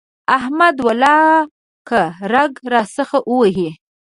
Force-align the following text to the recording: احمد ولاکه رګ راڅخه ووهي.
احمد 0.37 0.75
ولاکه 0.87 2.01
رګ 2.33 2.51
راڅخه 2.71 3.19
ووهي. 3.29 3.69